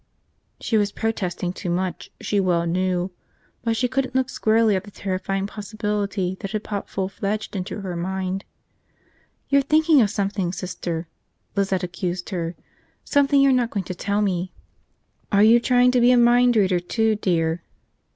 She 0.59 0.77
was 0.77 0.91
protesting 0.91 1.53
too 1.53 1.69
much, 1.69 2.09
she 2.19 2.39
well 2.39 2.65
knew. 2.65 3.11
But 3.63 3.77
she 3.77 3.87
couldn't 3.87 4.15
look 4.15 4.29
squarely 4.31 4.75
at 4.75 4.83
the 4.83 4.89
terrifying 4.89 5.45
possibility 5.45 6.37
that 6.39 6.53
had 6.53 6.63
popped 6.63 6.89
full 6.89 7.07
fledged 7.07 7.55
into 7.55 7.81
her 7.81 7.95
mind. 7.95 8.43
"You're 9.49 9.61
thinking 9.61 10.01
of 10.01 10.09
something, 10.09 10.53
Sister," 10.53 11.07
Lizette 11.55 11.83
accused 11.83 12.31
her. 12.31 12.55
"Something 13.03 13.41
you're 13.41 13.51
not 13.51 13.69
going 13.69 13.83
to 13.85 13.93
tell 13.93 14.23
me." 14.23 14.51
"Are 15.31 15.43
you 15.43 15.59
trying 15.59 15.91
to 15.91 16.01
be 16.01 16.09
a 16.11 16.17
mind 16.17 16.55
reader, 16.55 16.79
too, 16.79 17.15
dear?" 17.17 17.61